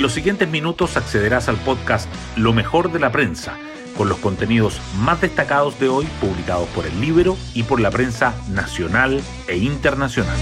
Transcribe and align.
En 0.00 0.04
los 0.04 0.14
siguientes 0.14 0.48
minutos 0.48 0.96
accederás 0.96 1.50
al 1.50 1.58
podcast 1.58 2.08
Lo 2.34 2.54
mejor 2.54 2.90
de 2.90 2.98
la 2.98 3.12
prensa, 3.12 3.58
con 3.98 4.08
los 4.08 4.16
contenidos 4.16 4.80
más 4.96 5.20
destacados 5.20 5.78
de 5.78 5.90
hoy 5.90 6.06
publicados 6.22 6.66
por 6.70 6.86
el 6.86 6.98
libro 7.02 7.36
y 7.52 7.64
por 7.64 7.80
la 7.80 7.90
prensa 7.90 8.34
nacional 8.48 9.20
e 9.46 9.58
internacional. 9.58 10.38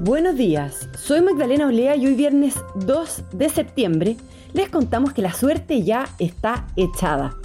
Buenos 0.00 0.36
días, 0.36 0.90
soy 0.98 1.22
Magdalena 1.22 1.66
Olea 1.66 1.96
y 1.96 2.08
hoy 2.08 2.14
viernes 2.14 2.62
2 2.74 3.22
de 3.32 3.48
septiembre 3.48 4.16
les 4.52 4.68
contamos 4.68 5.14
que 5.14 5.22
la 5.22 5.32
suerte 5.32 5.82
ya 5.82 6.06
está 6.18 6.66
echada. 6.76 7.38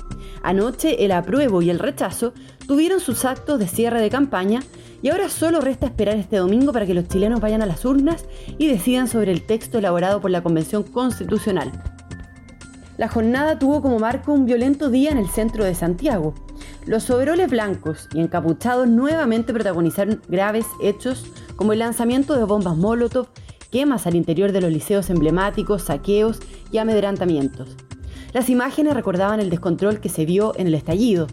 Anoche 0.44 1.06
el 1.06 1.12
apruebo 1.12 1.62
y 1.62 1.70
el 1.70 1.80
rechazo 1.80 2.34
tuvieron 2.68 3.00
sus 3.00 3.26
actos 3.26 3.60
de 3.60 3.68
cierre 3.68 4.02
de 4.02 4.10
campaña 4.10 4.62
y 5.02 5.10
ahora 5.10 5.30
solo 5.30 5.62
resta 5.62 5.88
esperar 5.88 6.18
este 6.18 6.38
domingo 6.38 6.72
para 6.74 6.86
que 6.86 6.94
los 6.94 7.08
chilenos 7.08 7.42
vayan 7.42 7.62
a 7.62 7.66
las 7.66 7.86
urnas 7.86 8.26
y 8.58 8.68
decidan 8.68 9.08
sobre 9.08 9.32
el 9.32 9.46
texto 9.46 9.80
elaborado 9.80 10.22
por 10.22 10.32
la 10.32 10.42
Convención 10.42 10.84
Constitucional. 10.84 11.72
La 12.98 13.08
jornada 13.08 13.58
tuvo 13.58 13.82
como 13.82 13.98
marco 14.00 14.32
un 14.32 14.46
violento 14.46 14.90
día 14.90 15.12
en 15.12 15.18
el 15.18 15.28
centro 15.28 15.64
de 15.64 15.74
Santiago. 15.74 16.36
Los 16.86 17.10
overoles 17.10 17.50
blancos 17.50 18.08
y 18.14 18.20
encapuchados 18.20 18.88
nuevamente 18.88 19.54
protagonizaron 19.54 20.22
graves 20.28 20.66
hechos 20.84 21.26
como 21.56 21.74
el 21.74 21.80
lanzamiento 21.80 22.36
de 22.36 22.44
bombas 22.44 22.78
Molotov, 22.78 23.28
quemas 23.72 24.06
al 24.06 24.16
interior 24.16 24.52
de 24.52 24.62
los 24.62 24.72
liceos 24.72 25.10
emblemáticos, 25.10 25.84
saqueos 25.84 26.40
y 26.72 26.78
amedrantamientos. 26.78 27.76
Las 28.34 28.50
imágenes 28.50 28.94
recordaban 28.94 29.40
el 29.42 29.50
descontrol 29.50 30.00
que 30.00 30.08
se 30.10 30.26
vio 30.26 30.54
en 30.58 30.68
el 30.68 30.76
estallido. 30.76 31.28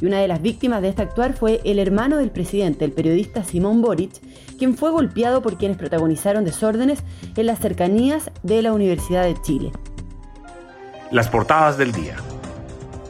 Y 0.00 0.06
una 0.06 0.20
de 0.20 0.28
las 0.28 0.40
víctimas 0.40 0.80
de 0.82 0.90
este 0.90 1.02
actuar 1.02 1.34
fue 1.34 1.60
el 1.64 1.80
hermano 1.80 2.18
del 2.18 2.30
presidente, 2.30 2.84
el 2.84 2.92
periodista 2.92 3.42
Simón 3.42 3.82
Boric, 3.82 4.12
quien 4.56 4.76
fue 4.76 4.90
golpeado 4.90 5.42
por 5.42 5.58
quienes 5.58 5.76
protagonizaron 5.76 6.44
desórdenes 6.44 7.02
en 7.34 7.46
las 7.46 7.58
cercanías 7.58 8.30
de 8.44 8.62
la 8.62 8.72
Universidad 8.72 9.24
de 9.24 9.34
Chile. 9.42 9.72
Las 11.10 11.28
portadas 11.28 11.76
del 11.76 11.90
día. 11.90 12.16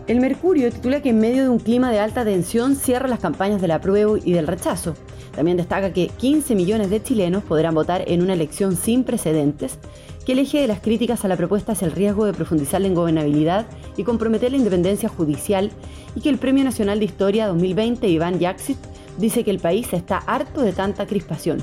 El 0.07 0.21
Mercurio 0.21 0.73
titula 0.73 1.03
que 1.03 1.11
en 1.11 1.21
medio 1.21 1.43
de 1.43 1.51
un 1.51 1.59
clima 1.59 1.91
de 1.91 2.01
alta 2.01 2.25
tensión 2.25 2.77
cierra 2.77 3.09
las 3.09 3.19
campañas 3.19 3.61
del 3.61 3.73
apruebo 3.73 4.17
y 4.17 4.33
del 4.33 4.47
rechazo. 4.47 4.95
También 5.39 5.57
destaca 5.57 5.93
que 5.93 6.09
15 6.09 6.57
millones 6.57 6.91
de 6.91 7.01
chilenos 7.01 7.45
podrán 7.45 7.73
votar 7.73 8.03
en 8.09 8.23
una 8.23 8.33
elección 8.33 8.75
sin 8.75 9.05
precedentes 9.05 9.79
que 10.27 10.33
el 10.33 10.41
eje 10.41 10.61
de 10.61 10.67
las 10.67 10.81
críticas 10.81 11.25
a 11.25 11.29
la 11.29 11.37
propuesta 11.37 11.75
es 11.75 11.83
el 11.85 11.93
riesgo 11.93 12.25
de 12.25 12.33
profundizar 12.33 12.81
la 12.81 12.89
ingobernabilidad 12.89 13.67
y 13.97 14.03
comprometer 14.03 14.51
la 14.51 14.57
independencia 14.57 15.09
judicial 15.09 15.71
y 16.17 16.23
que 16.23 16.29
el 16.29 16.39
Premio 16.39 16.65
Nacional 16.65 16.99
de 16.99 17.05
Historia 17.05 17.47
2020 17.47 18.09
Iván 18.09 18.41
Yaxit 18.41 18.79
dice 19.17 19.45
que 19.45 19.53
el 19.53 19.61
país 19.61 19.93
está 19.93 20.17
harto 20.17 20.63
de 20.63 20.73
tanta 20.73 21.07
crispación. 21.07 21.63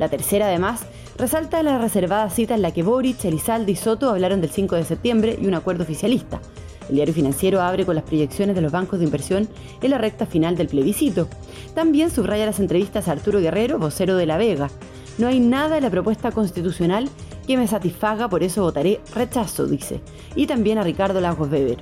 La 0.00 0.08
tercera, 0.08 0.48
además, 0.48 0.86
resalta 1.16 1.62
la 1.62 1.78
reservada 1.78 2.28
cita 2.30 2.56
en 2.56 2.62
la 2.62 2.72
que 2.72 2.82
Boric, 2.82 3.24
Elizalde 3.24 3.70
y 3.70 3.76
Soto 3.76 4.10
hablaron 4.10 4.40
del 4.40 4.50
5 4.50 4.74
de 4.74 4.84
septiembre 4.84 5.38
y 5.40 5.46
un 5.46 5.54
acuerdo 5.54 5.84
oficialista. 5.84 6.40
El 6.88 6.96
diario 6.96 7.14
financiero 7.14 7.60
abre 7.60 7.84
con 7.84 7.94
las 7.94 8.04
proyecciones 8.04 8.54
de 8.54 8.62
los 8.62 8.72
bancos 8.72 8.98
de 8.98 9.04
inversión 9.04 9.48
en 9.82 9.90
la 9.90 9.98
recta 9.98 10.26
final 10.26 10.56
del 10.56 10.68
plebiscito. 10.68 11.28
También 11.74 12.10
subraya 12.10 12.46
las 12.46 12.60
entrevistas 12.60 13.08
a 13.08 13.12
Arturo 13.12 13.40
Guerrero, 13.40 13.78
vocero 13.78 14.16
de 14.16 14.26
La 14.26 14.36
Vega. 14.36 14.70
No 15.18 15.26
hay 15.26 15.40
nada 15.40 15.76
en 15.76 15.82
la 15.82 15.90
propuesta 15.90 16.30
constitucional 16.30 17.08
que 17.46 17.56
me 17.56 17.66
satisfaga, 17.66 18.28
por 18.28 18.42
eso 18.42 18.62
votaré 18.62 19.00
rechazo, 19.14 19.66
dice. 19.66 20.00
Y 20.34 20.46
también 20.46 20.78
a 20.78 20.82
Ricardo 20.82 21.20
Lagos 21.20 21.50
Weber. 21.50 21.78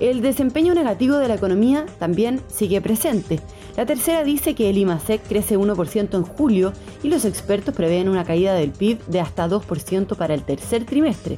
El 0.00 0.20
desempeño 0.20 0.74
negativo 0.74 1.16
de 1.18 1.28
la 1.28 1.34
economía 1.34 1.86
también 2.00 2.40
sigue 2.48 2.80
presente. 2.80 3.38
La 3.76 3.86
tercera 3.86 4.24
dice 4.24 4.54
que 4.54 4.68
el 4.68 4.78
IMASEC 4.78 5.22
crece 5.28 5.56
1% 5.56 6.14
en 6.14 6.24
julio 6.24 6.72
y 7.04 7.08
los 7.08 7.24
expertos 7.24 7.74
prevén 7.74 8.08
una 8.08 8.24
caída 8.24 8.52
del 8.54 8.72
PIB 8.72 8.98
de 9.06 9.20
hasta 9.20 9.48
2% 9.48 10.16
para 10.16 10.34
el 10.34 10.42
tercer 10.42 10.84
trimestre. 10.84 11.36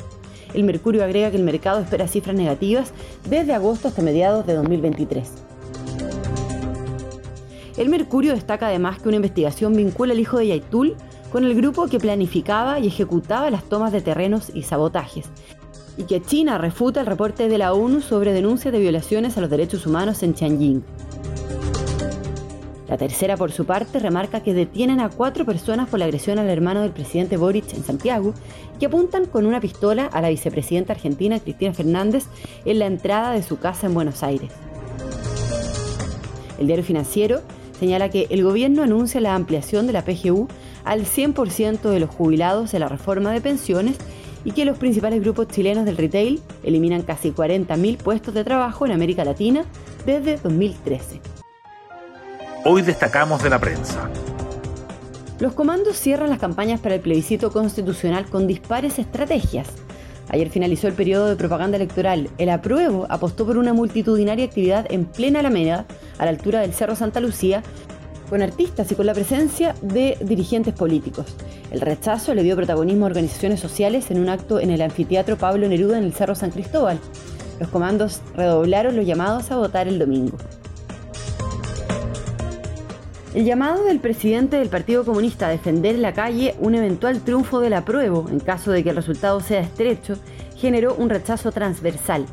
El 0.55 0.65
Mercurio 0.65 1.05
agrega 1.05 1.31
que 1.31 1.37
el 1.37 1.43
mercado 1.43 1.81
espera 1.81 2.09
cifras 2.09 2.37
negativas 2.37 2.93
desde 3.29 3.53
agosto 3.53 3.89
hasta 3.89 4.03
mediados 4.03 4.47
de 4.47 4.55
2023. 4.55 5.31
El 7.77 7.89
Mercurio 7.89 8.33
destaca 8.35 8.69
además 8.69 9.01
que 9.01 9.09
una 9.09 9.17
investigación 9.17 9.75
vincula 9.75 10.13
al 10.13 10.21
hijo 10.21 10.39
de 10.39 10.47
Yaitul 10.47 10.95
con 11.33 11.45
el 11.45 11.57
grupo 11.57 11.89
que 11.89 11.99
planificaba 11.99 12.79
y 12.79 12.87
ejecutaba 12.87 13.51
las 13.51 13.65
tomas 13.65 13.91
de 13.91 14.01
terrenos 14.01 14.53
y 14.55 14.63
sabotajes, 14.63 15.27
y 15.97 16.05
que 16.05 16.23
China 16.23 16.59
refuta 16.59 17.01
el 17.01 17.07
reporte 17.07 17.49
de 17.49 17.59
la 17.59 17.73
ONU 17.73 18.01
sobre 18.01 18.33
denuncias 18.33 18.73
de 18.73 18.79
violaciones 18.79 19.37
a 19.37 19.41
los 19.41 19.51
derechos 19.51 19.87
humanos 19.87 20.23
en 20.23 20.35
Tianjin. 20.35 20.85
La 22.95 22.99
tercera, 22.99 23.37
por 23.37 23.51
su 23.51 23.67
parte, 23.67 23.99
remarca 23.99 24.45
que 24.45 24.55
detienen 24.55 25.01
a 25.01 25.09
cuatro 25.09 25.45
personas 25.45 25.89
por 25.89 25.99
la 25.99 26.05
agresión 26.05 26.39
al 26.39 26.49
hermano 26.49 26.83
del 26.83 26.93
presidente 26.93 27.37
Boric 27.37 27.75
en 27.75 27.83
Santiago, 27.83 28.35
que 28.79 28.87
apuntan 28.87 29.27
con 29.27 29.47
una 29.47 29.61
pistola 29.61 30.07
a 30.07 30.21
la 30.21 30.29
vicepresidenta 30.29 30.93
argentina 30.93 31.41
Cristina 31.41 31.75
Fernández 31.75 32.27
en 32.65 32.79
la 32.79 32.87
entrada 32.87 33.33
de 33.33 33.43
su 33.43 33.59
casa 33.59 33.89
en 33.89 33.95
Buenos 33.95 34.23
Aires. 34.23 34.53
El 36.61 36.69
diario 36.69 36.85
financiero 36.85 37.41
señala 37.81 38.11
que 38.11 38.29
el 38.31 38.45
gobierno 38.45 38.85
anuncia 38.85 39.21
la 39.21 39.35
ampliación 39.35 39.89
de 39.89 39.93
la 39.93 40.05
PGU 40.05 40.47
al 40.85 41.05
100% 41.05 41.91
de 41.91 41.99
los 41.99 42.11
jubilados 42.11 42.71
de 42.71 42.79
la 42.79 42.87
reforma 42.87 43.33
de 43.33 43.41
pensiones 43.41 43.97
y 44.45 44.53
que 44.53 44.65
los 44.65 44.79
principales 44.79 45.21
grupos 45.21 45.49
chilenos 45.49 45.85
del 45.85 45.97
retail 45.97 46.41
eliminan 46.63 47.03
casi 47.03 47.33
40.000 47.33 47.97
puestos 47.97 48.35
de 48.35 48.45
trabajo 48.45 48.87
en 48.87 48.93
América 48.93 49.25
Latina 49.25 49.65
desde 50.07 50.37
2013. 50.37 51.34
Hoy 52.67 52.81
destacamos 52.81 53.43
de 53.43 53.51
la 53.51 53.59
prensa. 53.59 54.09
Los 55.39 55.53
comandos 55.53 55.99
cierran 55.99 56.31
las 56.31 56.39
campañas 56.39 56.81
para 56.81 56.95
el 56.95 57.03
plebiscito 57.03 57.53
constitucional 57.53 58.25
con 58.25 58.47
dispares 58.47 58.99
estrategias. 58.99 59.69
Ayer 60.31 60.49
finalizó 60.49 60.89
el 60.89 60.95
periodo 60.95 61.27
de 61.27 61.37
propaganda 61.37 61.77
electoral. 61.77 62.31
El 62.39 62.49
apruebo 62.49 63.07
apostó 63.11 63.45
por 63.45 63.59
una 63.59 63.75
multitudinaria 63.75 64.47
actividad 64.47 64.87
en 64.89 65.05
plena 65.05 65.41
Alameda, 65.41 65.85
a 66.17 66.25
la 66.25 66.31
altura 66.31 66.61
del 66.61 66.73
Cerro 66.73 66.97
Santa 66.97 67.21
Lucía, 67.21 67.63
con 68.31 68.41
artistas 68.41 68.91
y 68.91 68.95
con 68.95 69.05
la 69.05 69.13
presencia 69.13 69.75
de 69.83 70.17
dirigentes 70.23 70.73
políticos. 70.73 71.37
El 71.71 71.83
rechazo 71.83 72.33
le 72.33 72.45
dio 72.45 72.57
protagonismo 72.57 73.05
a 73.05 73.09
organizaciones 73.09 73.61
sociales 73.61 74.11
en 74.11 74.21
un 74.21 74.31
acto 74.31 74.59
en 74.59 74.71
el 74.71 74.81
anfiteatro 74.81 75.37
Pablo 75.37 75.69
Neruda 75.69 75.99
en 75.99 76.05
el 76.05 76.15
Cerro 76.15 76.35
San 76.35 76.51
Cristóbal. 76.51 76.99
Los 77.61 77.69
comandos 77.69 78.23
redoblaron 78.35 78.97
los 78.97 79.05
llamados 79.05 79.51
a 79.51 79.59
votar 79.59 79.87
el 79.87 79.99
domingo. 79.99 80.39
El 83.35 83.45
llamado 83.45 83.83
del 83.83 83.99
presidente 83.99 84.59
del 84.59 84.69
Partido 84.69 85.05
Comunista 85.05 85.49
a 85.49 85.51
defender 85.51 85.97
en 85.97 86.03
la 86.03 86.13
calle 86.13 86.55
un 86.61 86.77
eventual 86.77 87.21
triunfo 87.21 87.59
del 87.59 87.73
apruebo 87.73 88.29
en 88.31 88.39
caso 88.39 88.71
de 88.71 88.85
que 88.85 88.91
el 88.91 88.97
resultado 88.97 89.41
sea 89.41 89.59
estrecho 89.59 90.15
generó 90.57 90.95
un 90.95 91.11
rechazo 91.11 91.51
transversal. 91.51 92.27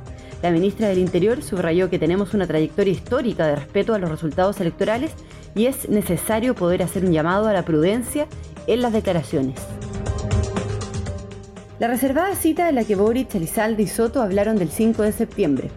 La 0.43 0.51
ministra 0.51 0.89
del 0.89 0.99
Interior 0.99 1.41
subrayó 1.41 1.89
que 1.89 1.97
tenemos 1.97 2.35
una 2.35 2.45
trayectoria 2.45 2.93
histórica 2.93 3.47
de 3.47 3.55
respeto 3.55 3.95
a 3.95 3.97
los 3.97 4.11
resultados 4.11 4.61
electorales 4.61 5.11
y 5.55 5.65
es 5.65 5.89
necesario 5.89 6.53
poder 6.53 6.83
hacer 6.83 7.03
un 7.03 7.13
llamado 7.13 7.47
a 7.47 7.53
la 7.53 7.65
prudencia 7.65 8.27
en 8.67 8.83
las 8.83 8.93
declaraciones. 8.93 9.59
La 11.79 11.87
reservada 11.87 12.35
cita 12.35 12.69
en 12.69 12.75
la 12.75 12.83
que 12.83 12.95
Boric, 12.95 13.33
Elizalde 13.33 13.81
y 13.81 13.87
Soto 13.87 14.21
hablaron 14.21 14.55
del 14.55 14.69
5 14.69 15.01
de 15.01 15.11
septiembre. 15.11 15.71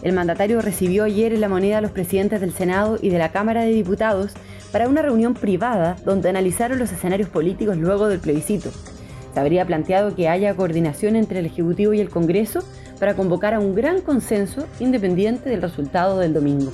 El 0.00 0.14
mandatario 0.14 0.62
recibió 0.62 1.04
ayer 1.04 1.34
en 1.34 1.42
la 1.42 1.50
moneda 1.50 1.78
a 1.78 1.80
los 1.82 1.90
presidentes 1.90 2.40
del 2.40 2.54
Senado 2.54 2.98
y 3.02 3.10
de 3.10 3.18
la 3.18 3.30
Cámara 3.30 3.60
de 3.60 3.72
Diputados 3.72 4.32
para 4.72 4.88
una 4.88 5.02
reunión 5.02 5.34
privada 5.34 5.96
donde 6.04 6.28
analizaron 6.28 6.78
los 6.78 6.92
escenarios 6.92 7.28
políticos 7.28 7.76
luego 7.76 8.08
del 8.08 8.20
plebiscito. 8.20 8.70
Se 9.34 9.40
habría 9.40 9.66
planteado 9.66 10.14
que 10.14 10.28
haya 10.28 10.54
coordinación 10.54 11.16
entre 11.16 11.40
el 11.40 11.46
Ejecutivo 11.46 11.92
y 11.92 12.00
el 12.00 12.10
Congreso 12.10 12.60
para 12.98 13.14
convocar 13.14 13.54
a 13.54 13.60
un 13.60 13.74
gran 13.74 14.00
consenso 14.02 14.66
independiente 14.78 15.48
del 15.48 15.62
resultado 15.62 16.18
del 16.18 16.34
domingo. 16.34 16.70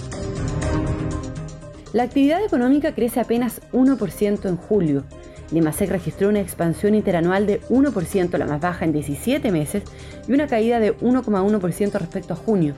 La 1.92 2.02
actividad 2.02 2.44
económica 2.44 2.94
crece 2.94 3.20
apenas 3.20 3.60
1% 3.72 4.48
en 4.48 4.56
julio. 4.56 5.04
Limasec 5.52 5.90
registró 5.90 6.28
una 6.28 6.40
expansión 6.40 6.94
interanual 6.94 7.46
de 7.46 7.60
1%, 7.62 8.36
la 8.36 8.46
más 8.46 8.60
baja 8.60 8.84
en 8.84 8.92
17 8.92 9.52
meses, 9.52 9.84
y 10.26 10.32
una 10.32 10.48
caída 10.48 10.80
de 10.80 10.96
1,1% 10.98 11.92
respecto 11.92 12.34
a 12.34 12.36
junio. 12.36 12.74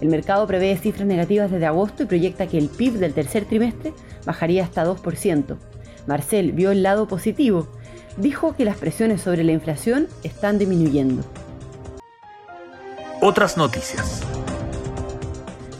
El 0.00 0.08
mercado 0.08 0.46
prevé 0.46 0.76
cifras 0.76 1.06
negativas 1.06 1.50
desde 1.50 1.66
agosto 1.66 2.02
y 2.02 2.06
proyecta 2.06 2.46
que 2.46 2.58
el 2.58 2.68
PIB 2.68 2.94
del 2.94 3.14
tercer 3.14 3.44
trimestre 3.44 3.92
bajaría 4.24 4.64
hasta 4.64 4.84
2%. 4.84 5.56
Marcel 6.06 6.52
vio 6.52 6.70
el 6.70 6.82
lado 6.82 7.06
positivo. 7.08 7.68
Dijo 8.16 8.56
que 8.56 8.64
las 8.64 8.76
presiones 8.76 9.22
sobre 9.22 9.44
la 9.44 9.52
inflación 9.52 10.08
están 10.24 10.58
disminuyendo. 10.58 11.22
Otras 13.20 13.56
noticias. 13.56 14.22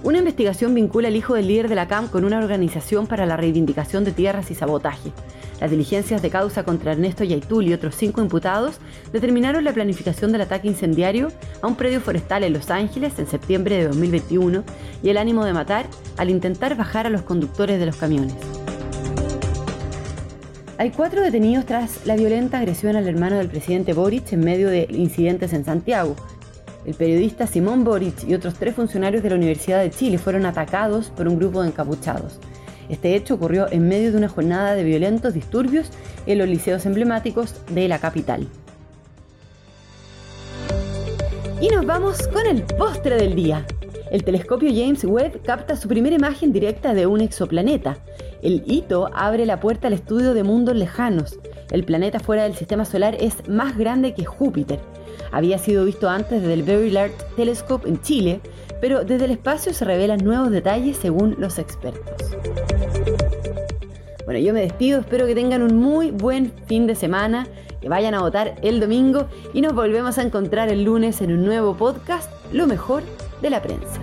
Una 0.03 0.19
investigación 0.19 0.75
vincula 0.75 1.09
al 1.09 1.17
hijo 1.17 1.35
del 1.35 1.47
líder 1.47 1.69
de 1.69 1.75
la 1.75 1.87
CAM 1.87 2.09
con 2.09 2.25
una 2.25 2.39
organización 2.39 3.07
para 3.07 3.27
la 3.27 3.37
reivindicación 3.37 4.03
de 4.03 4.13
tierras 4.13 4.51
y 4.51 4.55
sabotaje. 4.55 5.13
Las 5.61 5.71
diligencias 5.71 6.23
de 6.23 6.31
causa 6.31 6.63
contra 6.63 6.93
Ernesto 6.93 7.23
Yaitul 7.23 7.67
y 7.67 7.75
otros 7.75 7.97
cinco 7.97 8.23
imputados 8.23 8.79
determinaron 9.13 9.63
la 9.63 9.75
planificación 9.75 10.33
del 10.33 10.41
ataque 10.41 10.69
incendiario 10.69 11.29
a 11.61 11.67
un 11.67 11.77
predio 11.77 12.01
forestal 12.01 12.45
en 12.45 12.55
Los 12.55 12.71
Ángeles 12.71 13.19
en 13.19 13.27
septiembre 13.27 13.77
de 13.77 13.89
2021 13.89 14.65
y 15.03 15.11
el 15.11 15.19
ánimo 15.19 15.45
de 15.45 15.53
matar 15.53 15.85
al 16.17 16.31
intentar 16.31 16.79
bajar 16.79 17.07
a 17.07 17.11
los 17.11 17.21
conductores 17.21 17.79
de 17.79 17.85
los 17.85 17.97
camiones. 17.97 18.35
Hay 20.79 20.93
cuatro 20.93 21.21
detenidos 21.21 21.67
tras 21.67 22.07
la 22.07 22.17
violenta 22.17 22.57
agresión 22.57 22.97
al 22.97 23.07
hermano 23.07 23.37
del 23.37 23.49
presidente 23.49 23.93
Boric 23.93 24.33
en 24.33 24.41
medio 24.41 24.71
de 24.71 24.87
incidentes 24.89 25.53
en 25.53 25.67
Santiago. 25.67 26.17
El 26.85 26.95
periodista 26.95 27.47
Simón 27.47 27.85
Boric 27.85 28.25
y 28.27 28.35
otros 28.35 28.55
tres 28.55 28.75
funcionarios 28.75 29.23
de 29.23 29.31
la 29.31 29.37
Universidad 29.37 29.81
de 29.81 29.91
Chile 29.91 30.17
fueron 30.17 30.47
atacados 30.47 31.11
por 31.11 31.29
un 31.29 31.39
grupo 31.39 31.63
de 31.63 31.69
encapuchados. 31.69 32.39
Este 32.89 33.15
hecho 33.15 33.35
ocurrió 33.35 33.71
en 33.71 33.87
medio 33.87 34.11
de 34.11 34.17
una 34.19 34.29
jornada 34.29 34.75
de 34.75 34.83
violentos 34.83 35.35
disturbios 35.35 35.91
en 36.27 36.39
los 36.39 36.49
liceos 36.49 36.87
emblemáticos 36.87 37.55
de 37.71 37.87
la 37.87 37.99
capital. 37.99 38.49
Y 41.61 41.69
nos 41.69 41.85
vamos 41.85 42.27
con 42.29 42.47
el 42.47 42.63
postre 42.63 43.17
del 43.17 43.35
día. 43.35 43.67
El 44.11 44.25
telescopio 44.25 44.71
James 44.75 45.05
Webb 45.05 45.43
capta 45.43 45.77
su 45.77 45.87
primera 45.87 46.17
imagen 46.17 46.53
directa 46.53 46.95
de 46.95 47.07
un 47.07 47.21
exoplaneta. 47.21 47.99
El 48.43 48.65
hito 48.67 49.11
abre 49.15 49.45
la 49.45 49.61
puerta 49.61 49.87
al 49.87 49.93
estudio 49.93 50.33
de 50.33 50.43
mundos 50.43 50.75
lejanos. 50.75 51.39
El 51.71 51.85
planeta 51.85 52.19
fuera 52.19 52.45
del 52.45 52.57
sistema 52.57 52.85
solar 52.87 53.15
es 53.21 53.47
más 53.49 53.77
grande 53.77 54.15
que 54.15 54.25
Júpiter. 54.25 54.81
Había 55.33 55.59
sido 55.59 55.85
visto 55.85 56.09
antes 56.09 56.41
desde 56.41 56.55
el 56.55 56.63
Very 56.63 56.91
Large 56.91 57.17
Telescope 57.37 57.89
en 57.89 58.01
Chile, 58.01 58.41
pero 58.81 59.05
desde 59.05 59.27
el 59.27 59.31
espacio 59.33 59.73
se 59.73 59.85
revelan 59.85 60.25
nuevos 60.25 60.51
detalles 60.51 60.97
según 60.97 61.37
los 61.39 61.59
expertos. 61.59 62.37
Bueno, 64.25 64.41
yo 64.41 64.53
me 64.53 64.61
despido, 64.61 65.01
espero 65.01 65.27
que 65.27 65.35
tengan 65.35 65.63
un 65.63 65.77
muy 65.77 66.11
buen 66.11 66.53
fin 66.67 66.87
de 66.87 66.95
semana, 66.95 67.49
que 67.81 67.89
vayan 67.89 68.15
a 68.15 68.21
votar 68.21 68.57
el 68.63 68.79
domingo 68.79 69.27
y 69.53 69.61
nos 69.61 69.75
volvemos 69.75 70.19
a 70.19 70.23
encontrar 70.23 70.69
el 70.69 70.85
lunes 70.85 71.21
en 71.21 71.33
un 71.33 71.45
nuevo 71.45 71.77
podcast, 71.77 72.31
Lo 72.53 72.67
mejor 72.67 73.03
de 73.43 73.51
la 73.51 73.63
prensa. 73.63 74.01